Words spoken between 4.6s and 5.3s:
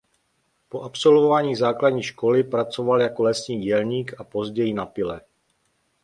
na pile.